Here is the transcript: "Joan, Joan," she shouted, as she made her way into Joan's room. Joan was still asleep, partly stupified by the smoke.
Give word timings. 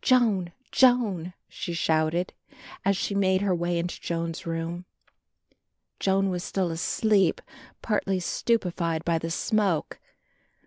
"Joan, 0.00 0.52
Joan," 0.70 1.34
she 1.50 1.74
shouted, 1.74 2.32
as 2.82 2.96
she 2.96 3.14
made 3.14 3.42
her 3.42 3.54
way 3.54 3.78
into 3.78 4.00
Joan's 4.00 4.46
room. 4.46 4.86
Joan 6.00 6.30
was 6.30 6.42
still 6.42 6.70
asleep, 6.70 7.42
partly 7.82 8.18
stupified 8.18 9.04
by 9.04 9.18
the 9.18 9.30
smoke. 9.30 10.00